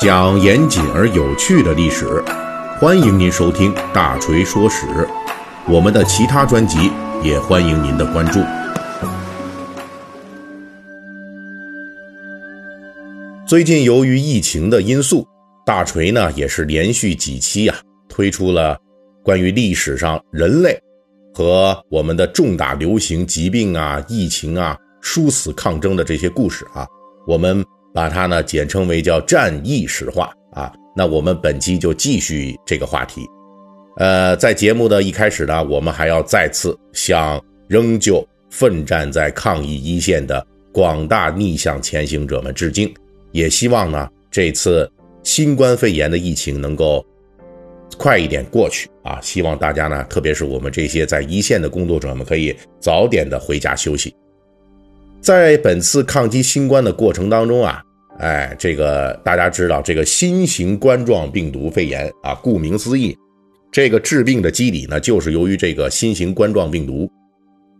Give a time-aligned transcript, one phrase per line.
[0.00, 2.24] 讲严谨而有趣的历史，
[2.80, 4.86] 欢迎您收听《大锤说史》。
[5.68, 6.90] 我们的其他专辑
[7.22, 8.40] 也欢迎您的关注。
[13.46, 15.28] 最近由于疫情的因素，
[15.66, 17.76] 大锤呢也是连续几期啊
[18.08, 18.78] 推出了
[19.22, 20.80] 关于历史上人类
[21.34, 26.86] 和我们的重大流行疾病啊、疫情啊、殊死抗争的这些故事啊，
[27.26, 27.62] 我们。
[27.92, 33.26] 把它呢简称为叫战役史话啊，那我们本期就继续这个话题。
[33.96, 42.92] 呃，在节目的一开始呢，我们还要再次向仍旧奋战在抗疫一线的广大逆向前行者们致敬，
[43.32, 44.90] 也希望呢这次
[45.22, 47.04] 新冠肺炎的疫情能够
[47.98, 54.14] 快一点过去啊，希望大家呢，特别是我们这些在一线的工作者们，可以早点的回家休息。
[55.20, 57.82] 在本次抗击新冠的过程当中啊，
[58.18, 63.14] 哎，这个大家知道，这个新型冠状病毒肺炎啊，顾名思义，
[63.70, 67.10] 这个治病的机理呢，就是由于这个新型冠状病毒。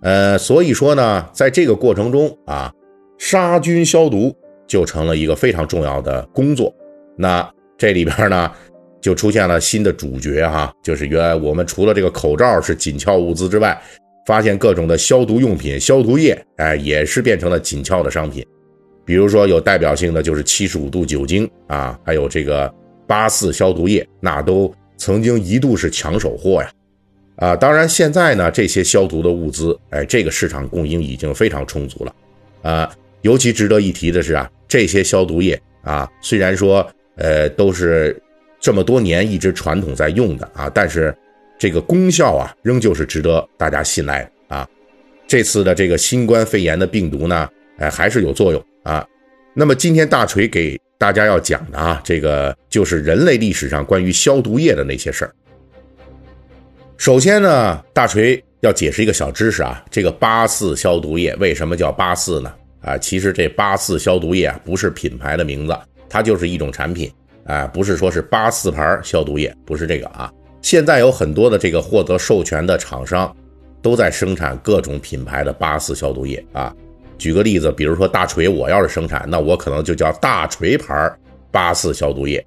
[0.02, 2.70] 呃，所以说呢，在这个过程中啊，
[3.18, 6.74] 杀菌消毒就成了一个非常重要的工作。
[7.16, 7.46] 那
[7.78, 8.52] 这里边呢，
[9.00, 13.80] 就出现了新的主角哈，就是原来我们除了这个口罩是紧俏物资之外。
[14.26, 18.46] 发现各种的消毒用品、消毒液，哎，也是变成了紧俏的商品。
[19.04, 22.72] 比如说有代表性的就是七十五度酒精啊，还有这个
[23.06, 26.70] 八四消毒液，那都曾经一度是抢手货呀。
[27.36, 32.14] 啊，当然现在呢，这些消毒的物资，哎，这个市场供应已经非常充足了。
[32.62, 38.16] 啊，尤其值得一提的是啊，这些消毒液啊，虽然说呃都是
[38.60, 41.12] 这么多年一直传统在用的啊，但是。
[41.60, 44.66] 这个功效啊，仍旧是值得大家信赖啊。
[45.26, 49.06] 这次的这个新冠肺炎的病毒呢，哎，还是有作用啊。
[49.52, 55.34] 那么今天大锤给大家要讲的啊，这个就是人类历史上关于消毒液的那些事儿。
[56.96, 62.50] 首先呢，大锤要解释一个小知识啊，这个八四消毒液为什么叫八四呢？
[62.80, 65.78] 啊，其实这八四消毒液啊，不是品牌的名字，
[66.08, 67.12] 它就是一种产品
[67.44, 70.32] 啊，不是说是八四牌消毒液，不是这个啊。
[70.62, 73.34] 现在有很多的这个获得授权的厂商，
[73.80, 76.74] 都在生产各种品牌的八四消毒液啊。
[77.18, 81.10] 举个例子，比如说大锤，我要是生产，那我可能就叫大锤牌
[81.50, 82.44] 八四消毒液。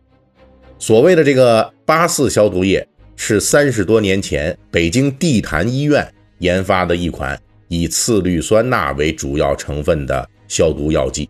[0.80, 6.08] 所谓的这个八四消毒液，是三十多年前北京地坛医院
[6.40, 11.30] 研发的一款以次氯酸钠为主要成分的消毒药剂。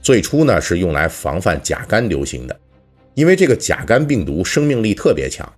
[0.00, 2.56] 最初呢是用来防范甲肝流行的，
[3.14, 5.50] 因为这个甲肝病毒生命力特别强。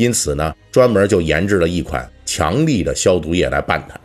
[0.00, 4.00] 因此呢，专门就研制了一款强力的消毒液来拌它。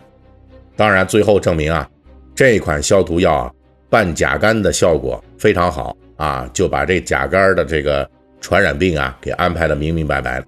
[0.75, 1.89] 当然，最后证明啊，
[2.35, 3.53] 这款消毒药啊，
[3.89, 8.07] 拌甲肝的效果非常好啊，就把这甲肝的这个
[8.41, 10.45] 传染病啊给安排的明明白白了。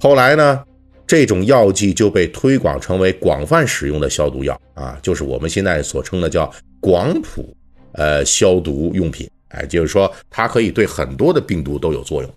[0.00, 0.64] 后来呢，
[1.06, 7.54] 这种药剂就被推广成为广泛使用的消毒药啊，就是我们现在所称的叫广谱
[7.92, 9.28] 呃消毒用品。
[9.48, 12.30] 哎，就是说它可以对很多的病毒都有作用。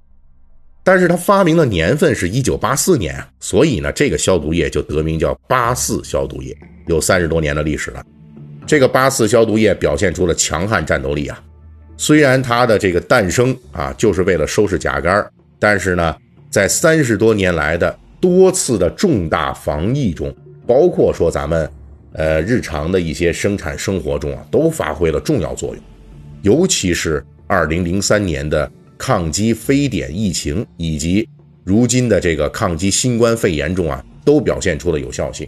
[0.85, 6.53] 但是它发明的年份是一九八四年啊，所以呢，这个消毒液就得名叫八四消毒液，
[6.87, 8.05] 有三十多年的历史了。
[8.67, 11.41] 这个八四消毒液表现出了强悍战斗力啊。
[11.95, 15.25] 虽然它的这个诞生啊，就是为了收拾甲肝，
[15.57, 16.13] 但是呢，
[16.49, 20.35] 在三十多年来的多次的重大防疫中，
[20.67, 21.69] 包括说咱们
[22.11, 25.83] 呃日常的一些生产生活中啊，都发挥了重要作用。
[26.41, 28.69] 尤其是二零零三年的。
[29.05, 31.27] 抗击非典疫情以及
[31.65, 35.45] 如今的这个抗击新冠肺炎中啊，都表现出了有效性。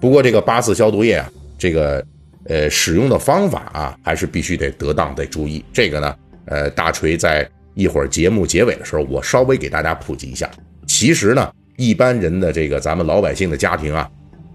[0.00, 2.04] 不过这个八四消毒液啊，这个
[2.48, 5.64] 呃使用的方法啊，还是必须得得当得注意。
[5.72, 10.50] 这个呢，呃，大锤在一会儿节目结尾的时候，我稍微给大家普及一下。
[10.84, 14.10] 其实呢，一般人的这个咱们老百姓的家庭啊，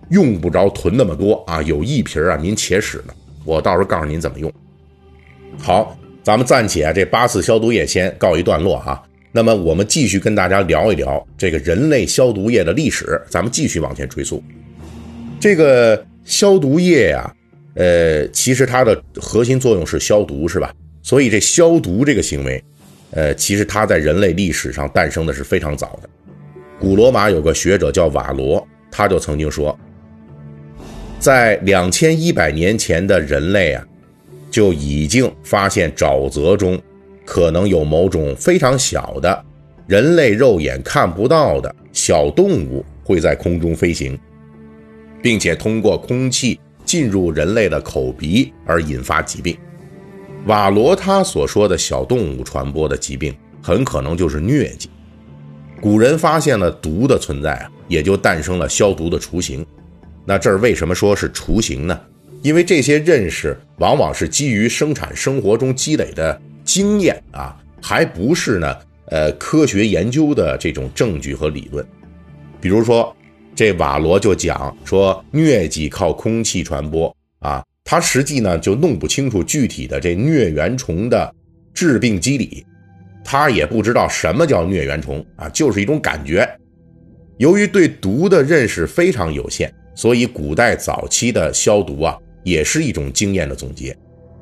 [0.09, 3.13] 用不着囤那么多啊，有一瓶啊，您且使呢。
[3.45, 4.51] 我到时候告诉您怎么用。
[5.57, 5.97] 好。
[6.29, 13.19] 咱们暂且这八四消毒液先告一段落哈，那么我们继续跟大家聊一聊这个人类消毒液的历史。
[13.27, 14.43] 咱们继续往前追溯，
[15.39, 17.35] 这个消毒液呀，
[17.73, 20.71] 呃，其实它的核心作用是消毒，是吧？
[21.01, 22.63] 所以这消毒这个行为，
[23.09, 26.07] 呃，其实它在人类历史上诞生的是非常早的。
[26.79, 29.75] 古罗马有个学者叫瓦罗，他就曾经说，
[31.17, 33.83] 在两千一百年前的人类啊。
[34.49, 36.79] 就已经发现沼泽中
[37.25, 39.45] 可能有某种非常小的、
[39.87, 44.17] 人类肉眼看不到的小动物会在空中飞行，
[45.21, 49.55] 并且通过空气进入人类的口鼻而引发疾病。
[50.45, 54.89] 瓦罗他所说的小动物传播的疾病，很可能就是疟疾。
[55.81, 59.65] 古人发现了毒的存在，也就诞生了消毒的雏形。
[60.25, 61.99] 那这儿为什么说是雏形呢？
[62.41, 68.75] 因为这些认识往往是基于生产生活中积累的经验啊，还不是呢，
[69.07, 71.85] 呃，科学研究的这种证据和理论。
[72.61, 73.15] 比如说，
[73.55, 81.33] 这瓦罗就讲说疟疾靠空气传播啊，他实际呢就弄不清楚具体的这疟原虫的
[81.73, 82.65] 致病机理，
[83.23, 86.49] 他也不知道什么叫疟原虫啊，就是一种感觉。
[87.37, 89.73] 由于对毒的认识非常有限。
[89.95, 93.95] 所以，古代早期的消毒啊，也是一种经验的总结。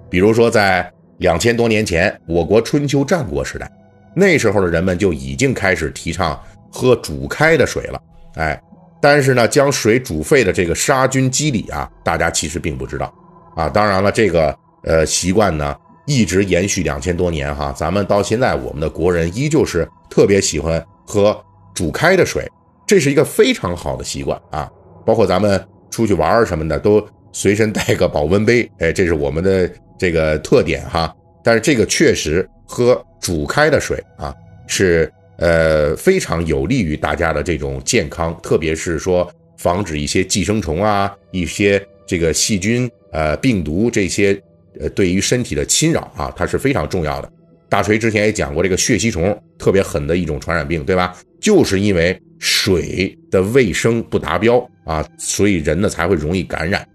[0.09, 3.69] 比如说，在两千多年前，我国春秋战国时代，
[4.15, 6.39] 那时候的人们就已经开始提倡
[6.71, 8.01] 喝煮开的水了。
[8.35, 8.61] 哎，
[9.01, 13.13] 但是呢，将水煮沸的这个杀菌机理啊，大家其实并不知道
[13.55, 13.67] 啊。
[13.67, 17.73] 当然了，这个呃习惯呢，一直延续两千多年哈。
[17.75, 21.37] 咱们到现在，我们的国人依旧是特别喜欢喝
[21.73, 22.49] 煮开的水，
[22.85, 24.71] 这是一个非常好的习惯啊。
[25.05, 31.13] 包括咱们出去玩什么的，都随身带个保温杯，哎，这是我们的这个特点哈。
[31.43, 34.33] 但是这个确实喝煮开的水啊，
[34.67, 44.39] 是呃非常有利于大家的这种健康，特别是说防止一些寄生虫啊、一些这个细菌、呃病毒这些
[44.79, 47.31] 呃对于身体的侵扰啊，它是非常重要的。
[47.69, 51.15] 大锤之前也讲过，这个血吸虫特别狠的一种传染病，对吧？
[51.39, 54.65] 就是因为水的卫生不达标。
[54.85, 56.87] 啊，所以人呢才会容易感染。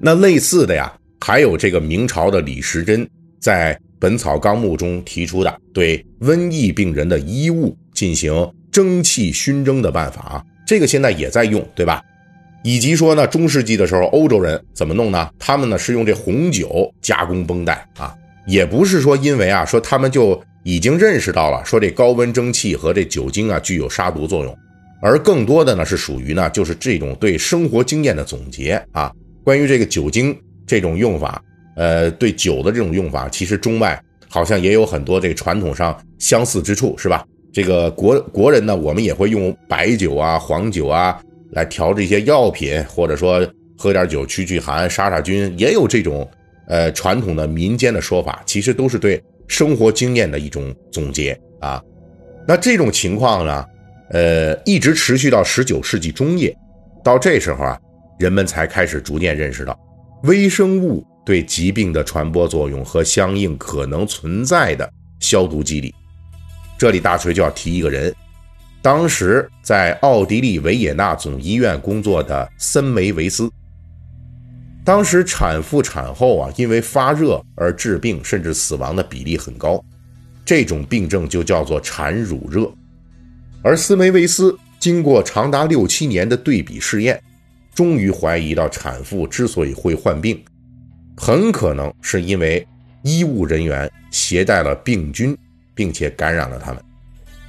[0.00, 3.08] 那类似的呀，还有这个明朝的李时珍
[3.40, 12.00] 在《本草纲目》中提出的对瘟疫病人的衣物进行蒸汽熏蒸的办法啊，这个现在也在用，对吧？
[12.62, 15.28] 以及说呢，中世纪的时候欧洲人怎么弄呢？
[15.38, 18.14] 他们呢是用这红酒加工绷带啊，
[18.46, 24.56] 也不是说因为啊说他们就已经认识到了说这高温蒸汽和这酒精啊具有杀毒作用。
[25.00, 29.10] 而更多的呢是属于呢，就是这种对生活经验的总结啊。
[29.48, 31.42] 关于这个酒精这种用法，
[31.74, 33.98] 呃，对酒的这种用法，其实中外
[34.28, 37.24] 好像也有很多这个传统上相似之处，是吧？
[37.50, 41.18] 这个国国人呢，我们也会用白酒啊、黄酒啊
[41.52, 43.40] 来调这些药品，或者说
[43.78, 46.30] 喝点酒驱驱寒、杀杀菌，也有这种
[46.66, 51.82] 呃传统的民间的说法，其实都是对生活经验的一种总结啊。
[52.46, 53.64] 那这种情况呢？
[54.10, 56.54] 呃，一直持续到十九世纪中叶，
[57.02, 57.80] 到这时候啊，
[58.18, 59.78] 人们才开始逐渐认识到
[60.24, 65.94] 微生物对疾病的传播作用和相应可能存在的消毒机理。
[66.76, 68.14] 这里大锤就要提一个人，
[68.82, 73.50] 当时在奥地利维也纳总医院工作的森梅维斯。
[74.84, 79.84] 当时产妇产后啊，因为发热而致病甚至死亡的比例很高，
[80.44, 82.72] 这种病症就叫做产乳热。
[83.62, 87.20] 而斯梅维斯经过长达六七年的对比试验，
[87.78, 90.42] 终于怀疑到产妇之所以会患病，
[91.16, 92.66] 很可能是因为
[93.02, 95.38] 医务人员携带了病菌，
[95.76, 96.82] 并且感染了他们。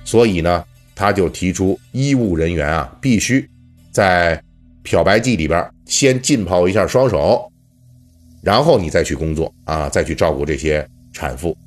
[0.06, 3.50] 所以呢，他就提出医务人员啊，必须
[3.90, 4.40] 在
[4.84, 7.52] 漂白剂里边先浸泡一下双手，
[8.44, 11.58] 然后你再去工作啊，再去照顾这些产妇。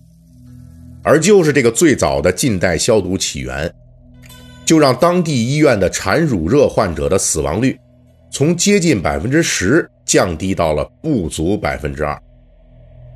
[1.03, 3.75] 而就是这个最早的近代消毒起源。
[4.65, 7.77] 就让当地医院的产乳热患者的死亡率，
[8.33, 12.19] 从接近百分之十降低到了不足百分之二，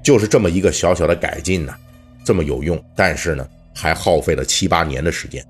[0.05, 1.75] 就是这么一个小小的改进呢，
[2.23, 5.43] 这么有用，但是呢，还耗费了七八年的时间，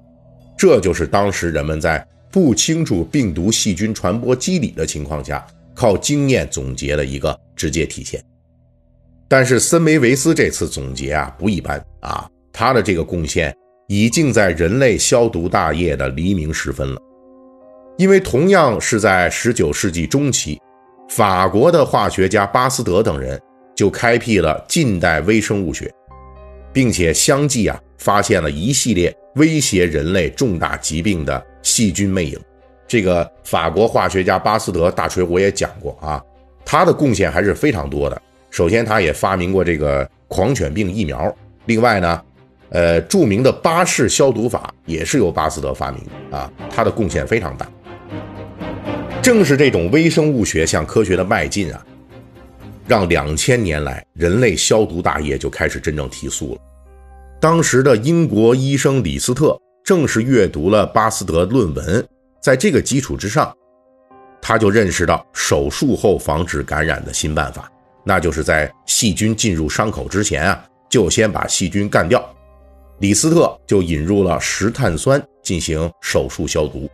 [0.57, 5.45] 这就是当时人们在不清楚病毒细菌传播机理的情况下，
[5.75, 8.23] 靠经验总结的一个直接体现。
[9.27, 13.53] 但是森梅维斯这次总结啊不一般啊，他的这个贡献。
[13.89, 17.01] 已经在人类消毒大业的黎明时分了，
[17.99, 20.61] 因为同样是在19世纪中期，
[21.09, 23.41] 法国的化学家巴斯德等人
[23.75, 25.91] 就开辟了近代微生物学，
[26.75, 32.38] 并且相继啊发现了一系列威胁人类重大疾病的细菌魅影。
[32.87, 36.23] 这个法国化学家巴斯德，大锤我也讲过啊，
[36.67, 38.23] 他的贡献还是非常多的。
[38.50, 41.35] 首先，他也发明过这个狂犬病疫苗，
[41.65, 42.23] 另外呢。
[42.71, 47.65] 呃，著名的巴氏消毒法也是由巴斯德发明的啊，他的贡献非常大。
[49.26, 51.85] 正是这种微生物学向科学的迈进啊，
[52.87, 56.61] 让两千年来人类消毒大业就开始真正提速了。
[57.40, 62.06] 当时的英国医生李斯特正是阅读了巴斯德论文，
[62.40, 63.52] 在这个基础之上，
[64.40, 67.68] 他就认识到手术后防止感染的新办法，
[68.04, 72.25] 那就是在细菌进入伤口之前啊，就先把细菌干掉。
[73.00, 76.88] 李斯特就引入了石碳酸进行手术消毒，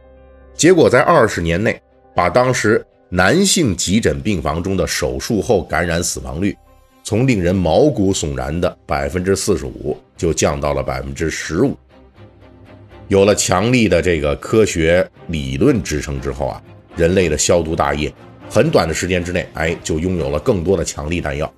[0.54, 1.78] 结果在二十年内，
[2.14, 6.57] 把当时男性急诊病房中的手术后感染死亡率，
[7.02, 11.76] 从令人毛骨悚然的百分之四十五，就降到了百分之十五。
[13.09, 16.62] 有了强力的这个科学理论支撑之后啊，
[16.97, 18.12] 人类的消毒大业，
[18.49, 21.52] 很短的时间之内，哎，就拥有了更多的强力弹药。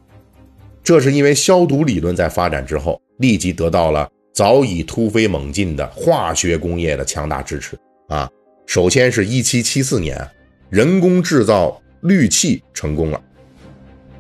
[0.82, 4.08] 这是因为消毒理论在发展之后，立即得到了。
[4.34, 8.28] 早已突飞猛进的化学工业的强大支持啊！
[8.66, 10.28] 首先是一七七四年，
[10.74, 13.20] 人工制造氯气成功了。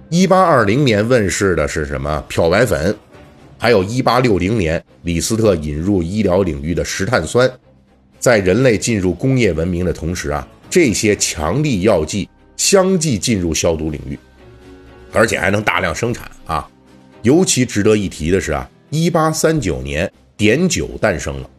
[0.08, 2.96] 一八二零年问世的是什么漂白粉？
[3.58, 7.50] 还有一八六零年，李斯特引入医疗领域的石碳酸。
[8.20, 14.16] 在人类进入工业文明的同时啊，这些强力药剂相继进入消毒领域，
[15.12, 16.70] 而且还能大量生产啊！
[17.22, 18.70] 尤其值得一提的是啊。
[18.90, 21.50] 一八三九年，碘酒诞生了。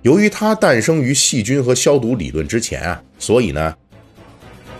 [0.00, 3.76] 由于它诞生于细菌和消毒理论之前啊，所以呢，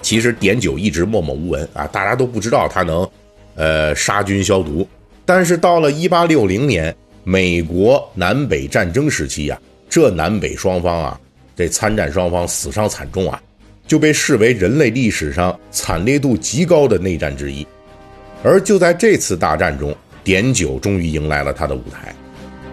[0.02, 3.08] 其实碘酒一直默默无闻啊，大家都不知道它能，
[3.54, 4.86] 呃，杀菌消毒。
[5.24, 11.20] 但是到了一八六零年，美国南北战争时期呀，这南北双方啊，
[11.54, 13.40] 这参战双方死伤惨重啊，
[13.86, 17.64] 就被视为人类历史上惨烈度极高的内战之一。
[18.42, 19.94] 而就在这次大战中，
[20.24, 22.12] 碘酒终于迎来了它的舞台，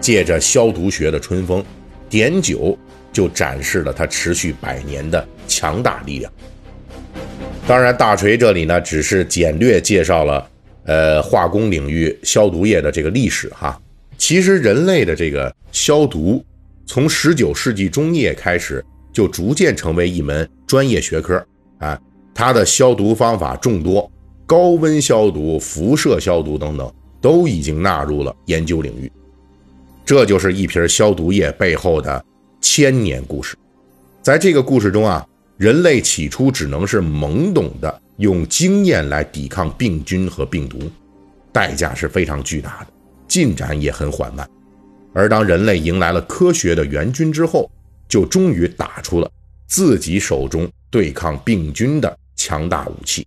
[0.00, 1.64] 借着消毒学的春风，
[2.08, 2.76] 碘酒
[3.12, 6.32] 就展示了它持续百年的强大力量。
[7.70, 10.50] 当然，大锤这里呢只是简略介绍了，
[10.86, 13.80] 呃，化工领域消毒液的这个历史哈。
[14.18, 16.44] 其实，人类的这个消毒，
[16.84, 21.40] 从十九世纪中叶开始就逐渐成为一门专业学科
[21.78, 21.96] 啊。
[22.34, 24.10] 它的消毒方法众多，
[24.46, 26.92] 高温消毒、辐射消毒等等。
[27.20, 29.12] 都已经纳入了研究领域，
[30.04, 32.24] 这就是一瓶消毒液背后的
[32.60, 33.54] 千年故事。
[34.22, 35.24] 在这个故事中啊，
[35.60, 40.90] 人类起初只能是懵懂的用经验来抵抗病菌和病毒，
[41.52, 42.86] 代价是非常巨大的，
[43.28, 44.48] 进展也很缓慢。
[45.12, 47.70] 而当人类迎来了科学的援军之后，
[48.08, 49.30] 就终于打出了
[49.66, 53.26] 自己手中对抗病菌的强大武器。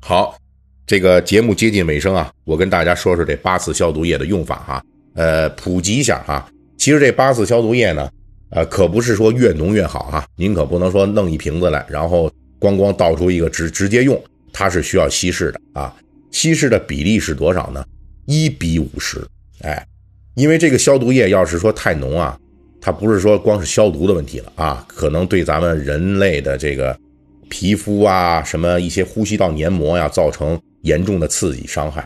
[0.00, 0.36] 好。
[0.84, 4.84] 这个节目接近尾声啊，我跟大家说说这八四消毒液的用法哈，
[5.14, 6.46] 呃，普及一下哈。
[6.76, 8.10] 其实这八四消毒液呢，
[8.52, 12.30] 呃，可不是说越浓越好哈，您可不能说弄一瓶子来，然后
[12.60, 15.94] 咣咣倒出一个直直接用，它是需要稀释的啊。
[16.30, 17.84] 稀释的比例是多少呢？
[18.26, 19.18] 一比五十，
[19.62, 19.86] 哎，
[20.34, 22.38] 因为这个消毒液要是说太浓啊，
[22.80, 26.96] 它不是说光是消毒的问题了啊，可能对咱们人类的这个
[27.48, 30.60] 皮肤啊，什么一些呼吸道黏膜呀，造成。
[30.82, 32.04] 严重的刺激伤害，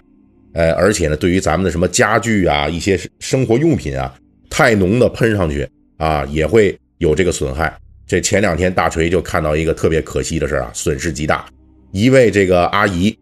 [0.53, 4.15] 呃，而且呢，对于咱们的什么家具啊、一些生活用品啊，
[4.51, 7.77] 太浓的喷上去啊，也会有这个损害。
[8.07, 11.47] 这前两天大锤就看到一个特别可惜的事啊，损失极大。
[11.93, 13.17] 一位这个阿姨，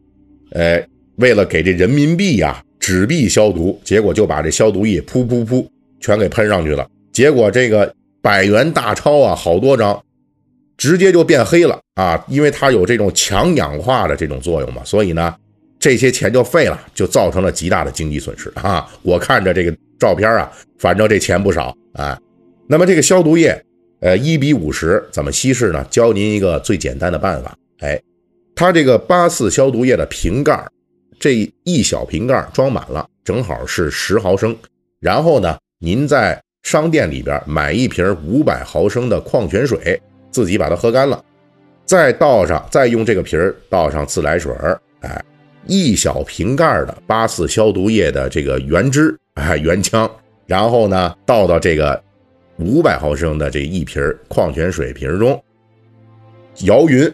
[0.50, 0.82] 呃，
[1.16, 5.66] 为了给这人民币呀纸币消毒，结果就把这消毒液噗噗噗
[6.00, 6.88] 全给喷上去了。
[7.12, 10.02] 结果这个百元大钞啊，好多张。
[10.76, 15.34] 直接就变黑了啊，因为它有这种强氧化的这种作用嘛，所以呢。
[15.76, 18.90] 这些钱就废了，就造成了极大的经济损失啊！
[19.02, 22.18] 我看着这个照片啊，反正这钱不少啊。
[22.66, 23.62] 那么这个消毒液，
[24.00, 25.84] 呃，一比五十怎么稀释呢？
[25.90, 27.56] 教您一个最简单的办法。
[27.80, 28.00] 哎，
[28.54, 30.66] 它这个八四消毒液的瓶盖，
[31.18, 34.56] 这一小瓶盖装满了，正好是十毫升。
[35.00, 41.22] 然后呢，您在商店里边买一瓶五百毫升的矿泉水，自己把它喝干了，
[41.84, 44.52] 再倒上，再用这个瓶倒上自来水
[45.00, 45.22] 哎。
[45.66, 50.10] 一小瓶盖的八四消毒液的这个原汁啊原浆，
[50.46, 52.02] 然后呢倒到这个
[52.58, 55.42] 五百毫升的这一瓶矿泉水瓶中，
[56.62, 57.12] 摇匀，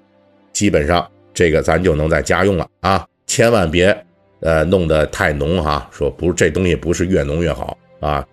[0.53, 3.07] 基本上这个咱就能在家用了啊！
[3.27, 3.97] 千万别
[4.41, 8.27] 呃弄得太浓哈，说不这东西不是越浓越好啊，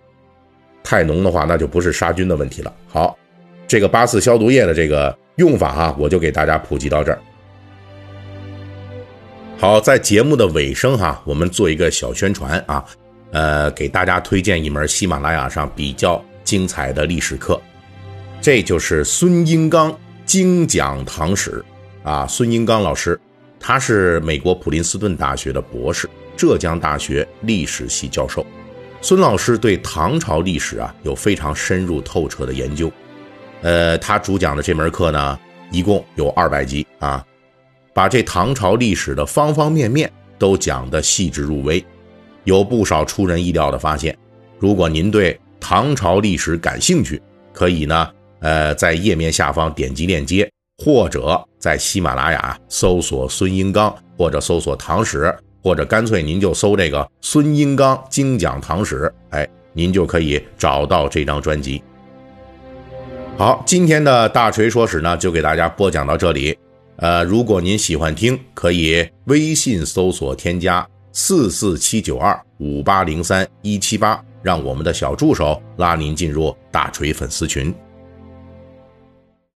[0.82, 2.74] 太浓的话那就不是杀菌的问题了。
[2.88, 3.16] 好，
[3.66, 7.18] 这个八四消毒液的这个用法哈，我就给大家普及到这儿。
[9.56, 12.84] 好，在节目的尾声哈，我们做一个小宣传啊，
[13.32, 17.60] 呃，给大家推荐一门喜马拉雅上比较精彩的历史课，
[18.40, 21.62] 这就是孙英刚精讲唐史
[22.02, 22.26] 啊。
[22.26, 23.20] 孙英刚老师，
[23.60, 28.46] 他是美国普林斯顿大学的博士，浙江大学历史系教授。
[29.02, 32.90] 孙老师对唐朝历史啊有非常深入透彻的研究，
[33.60, 35.38] 呃，他主讲的这门课呢，
[35.70, 37.22] 一共有二百集啊。
[37.92, 41.84] 把这唐朝历史的方方面面都讲得细致入微，
[42.44, 44.16] 有不少出人意料的发现。
[44.58, 47.20] 如果您对唐朝历史感兴趣，
[47.52, 48.08] 可以呢，
[48.40, 61.82] 呃，在页面下方点击链接，或者在喜马拉雅搜索孙英刚，或者搜索唐史，或者干脆您就搜这个孙英刚精讲唐史，哎，您就可以找到这张专辑。
[63.36, 66.56] 好，今天的大锤说史呢，就给大家播讲到这里。
[66.96, 77.74] 呃，如果您喜欢听，可以微信搜索添加四四七九二五八零三一七八，让我们的小助手拉您进入大锤粉丝群。